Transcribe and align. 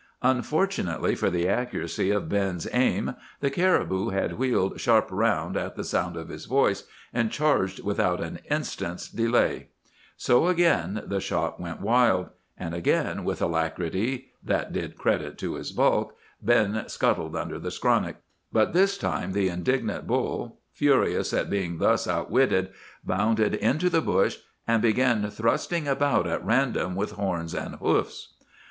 "Unfortunately 0.23 1.13
for 1.13 1.29
the 1.29 1.47
accuracy 1.47 2.09
of 2.09 2.27
Ben's 2.27 2.67
aim, 2.73 3.13
the 3.39 3.51
caribou 3.51 4.09
had 4.09 4.35
wheeled 4.39 4.81
sharp 4.81 5.07
round 5.11 5.55
at 5.55 5.75
the 5.75 5.83
sound 5.83 6.17
of 6.17 6.29
his 6.29 6.45
voice, 6.45 6.85
and 7.13 7.29
charged 7.31 7.83
without 7.83 8.19
an 8.19 8.39
instant's 8.49 9.07
delay; 9.07 9.67
so 10.17 10.47
again 10.47 11.03
the 11.05 11.19
shot 11.19 11.59
went 11.61 11.81
wide. 11.81 12.29
And 12.57 12.73
again, 12.73 13.23
with 13.23 13.43
alacrity 13.43 14.31
that 14.41 14.73
did 14.73 14.97
credit 14.97 15.37
to 15.37 15.53
his 15.53 15.71
bulk, 15.71 16.17
Ben 16.41 16.85
scuttled 16.87 17.35
under 17.35 17.59
the 17.59 17.69
skronnick. 17.69 18.15
"But 18.51 18.73
this 18.73 18.97
time 18.97 19.33
the 19.33 19.49
indignant 19.49 20.07
bull, 20.07 20.59
furious 20.73 21.31
at 21.31 21.47
being 21.47 21.77
thus 21.77 22.07
outwitted, 22.07 22.69
bounded 23.05 23.53
into 23.53 23.87
the 23.87 24.01
bush, 24.01 24.39
and 24.67 24.81
began 24.81 25.29
thrusting 25.29 25.87
about 25.87 26.25
at 26.25 26.43
random 26.43 26.95
with 26.95 27.11
horns 27.11 27.53
and 27.53 27.75
hoofs. 27.75 28.33